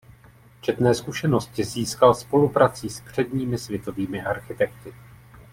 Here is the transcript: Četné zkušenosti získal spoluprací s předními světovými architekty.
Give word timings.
Četné 0.61 0.93
zkušenosti 0.95 1.63
získal 1.63 2.15
spoluprací 2.15 2.89
s 2.89 3.01
předními 3.01 3.57
světovými 3.57 4.21
architekty. 4.23 4.93